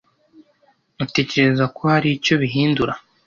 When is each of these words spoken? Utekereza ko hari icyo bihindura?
Utekereza 1.03 1.63
ko 1.75 1.81
hari 1.93 2.07
icyo 2.17 2.35
bihindura? 2.41 2.93